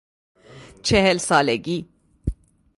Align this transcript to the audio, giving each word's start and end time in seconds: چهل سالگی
چهل 0.83 1.17
سالگی 1.17 1.89